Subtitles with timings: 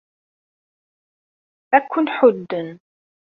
[1.75, 2.69] Ad ken-ḥudden.